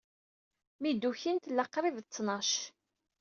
[0.81, 2.51] Mi d-ukin, tella qrib d ttnac.